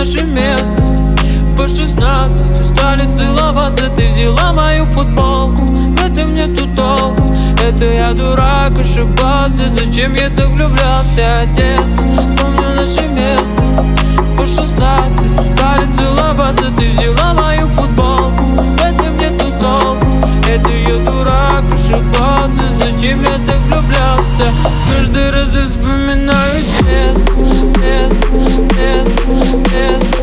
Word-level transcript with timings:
наше 0.00 0.24
место 0.24 0.82
По 1.58 1.68
16 1.68 2.60
устали 2.60 3.06
целоваться. 3.06 3.88
Ты 3.90 4.06
взяла 4.06 4.54
мою 4.54 4.86
футболку 4.86 5.66
В 5.66 6.02
этом 6.02 6.34
нету 6.34 6.66
толку 6.74 7.26
Это 7.62 7.84
я 7.84 8.14
дурак, 8.14 8.80
ошибался. 8.80 9.68
Зачем 9.68 10.14
я 10.14 10.30
так 10.30 10.48
влюблялся, 10.50 11.46
детство 11.54 11.99
влюблялся 24.00 24.52
Каждый 24.92 25.30
раз 25.30 25.54
я 25.54 25.64
вспоминаю 25.64 26.62
детство 26.82 27.48
Детство, 27.80 28.42
детство, 28.76 29.34
детство, 29.70 30.19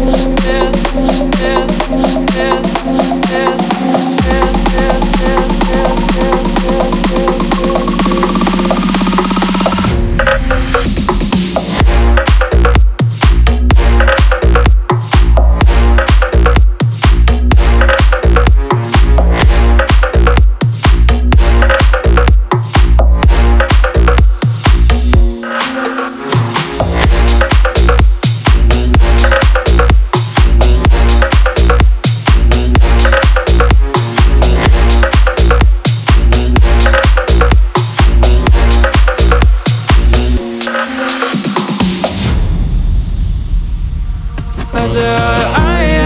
Ay. 44.80 45.98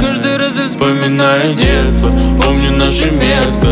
Каждый 0.00 0.36
раз 0.38 0.56
я 0.56 0.66
детство 1.52 2.10
Помню 2.42 2.70
наше 2.72 3.10
место. 3.10 3.70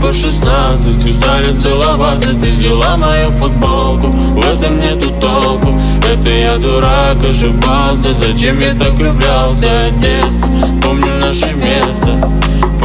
По 0.00 0.12
шестнадцать 0.12 1.04
Устали 1.04 1.52
целоваться 1.52 2.30
Ты 2.30 2.50
взяла 2.50 2.96
мою 2.96 3.30
футболку. 3.30 4.08
В 4.08 4.38
этом 4.38 4.80
нету 4.80 5.10
толку. 5.20 5.70
Это 6.10 6.30
я 6.30 6.56
дурак, 6.56 7.22
ошибался. 7.24 8.12
Зачем 8.12 8.58
я 8.58 8.72
так 8.72 8.94
влюблялся? 8.94 9.82
Детство, 10.00 10.48
помню 10.82 11.18
наше 11.18 11.52
место 11.54 12.39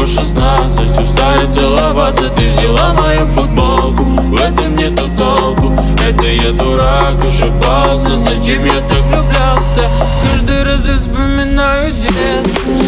по 0.05 0.07
шестнадцать 0.07 0.99
Устали 0.99 1.49
целоваться 1.49 2.29
Ты 2.29 2.45
взяла 2.51 2.93
мою 2.93 3.25
футболку. 3.27 4.03
В 4.05 4.35
этом 4.35 4.75
нету 4.75 5.09
толку 5.15 5.73
Это 6.03 6.25
я 6.25 6.51
дурак, 6.51 7.23
ошибался 7.23 8.15
Зачем 8.15 8.65
я 8.65 8.81
так 8.81 9.03
влюблялся? 9.05 9.89
Каждый 10.31 10.63
раз 10.63 10.87
я 10.87 10.95
вспоминаю 10.97 11.91
детство 11.91 12.84